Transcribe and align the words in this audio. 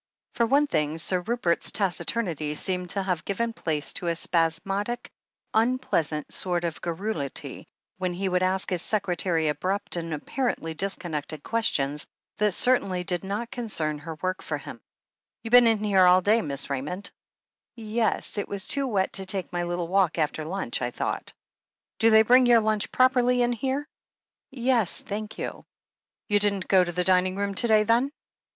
For 0.33 0.47
one 0.47 0.65
thing. 0.65 0.97
Sir 0.97 1.19
Rupert's 1.21 1.69
taciturnity 1.69 2.55
seemed 2.55 2.89
to 2.89 3.03
have 3.03 3.23
given 3.23 3.53
place 3.53 3.93
to 3.93 4.07
a 4.07 4.15
spasmodic, 4.15 5.11
unpleasant 5.53 6.33
sort 6.33 6.63
of 6.63 6.81
garrulity, 6.81 7.67
when 7.99 8.15
he 8.15 8.27
would 8.27 8.41
ask 8.41 8.71
his 8.71 8.81
secretary 8.81 9.47
abrupt 9.47 9.97
and 9.97 10.11
apparently 10.11 10.73
disconnected 10.73 11.43
questions, 11.43 12.07
that 12.39 12.53
certainly 12.53 13.03
did 13.03 13.23
not 13.23 13.51
concern 13.51 13.99
her 13.99 14.15
work 14.23 14.41
for 14.41 14.57
him. 14.57 14.81
"You 15.43 15.51
been 15.51 15.67
in 15.67 15.83
here 15.83 16.07
all 16.07 16.21
day. 16.21 16.41
Miss 16.41 16.67
Raymond?" 16.67 17.11
"Yes. 17.75 18.39
It 18.39 18.47
was 18.49 18.67
too 18.67 18.87
wet 18.87 19.13
to 19.13 19.27
take 19.27 19.53
my 19.53 19.61
little 19.61 19.87
walk 19.87 20.17
after 20.17 20.43
limch, 20.45 20.81
I 20.81 20.89
thought." 20.89 21.31
"Do 21.99 22.09
they 22.09 22.23
bring 22.23 22.47
your 22.47 22.61
lunch 22.61 22.91
properly 22.91 23.43
in 23.43 23.51
here?" 23.51 23.87
290 24.51 24.55
THE 24.55 24.61
HEEL 24.65 24.75
OF 24.77 24.85
ACHILLES 24.85 25.03
291 25.05 25.25
'Yes, 25.29 25.31
thank 25.31 25.37
you." 25.37 25.65
'You 26.27 26.39
didn't 26.39 26.67
go 26.67 26.83
to 26.83 26.91
the 26.91 27.03
dining 27.03 27.35
room 27.35 27.53
to 27.53 27.67
day, 27.67 27.83
then?" 27.83 28.11